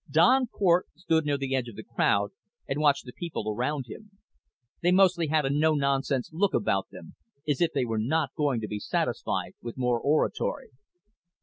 Don 0.09 0.47
Cort 0.47 0.87
stood 0.95 1.25
near 1.27 1.37
the 1.37 1.55
edge 1.55 1.67
of 1.67 1.75
the 1.75 1.83
crowd 1.83 2.31
and 2.67 2.79
watched 2.79 3.05
the 3.05 3.13
people 3.13 3.47
around 3.53 3.85
him. 3.87 4.09
They 4.81 4.91
mostly 4.91 5.27
had 5.27 5.45
a 5.45 5.51
no 5.51 5.75
nonsense 5.75 6.31
look 6.33 6.55
about 6.55 6.87
them, 6.89 7.13
as 7.47 7.61
if 7.61 7.71
they 7.71 7.85
were 7.85 7.99
not 8.01 8.33
going 8.35 8.61
to 8.61 8.67
be 8.67 8.79
satisfied 8.79 9.53
with 9.61 9.77
more 9.77 9.99
oratory. 10.01 10.69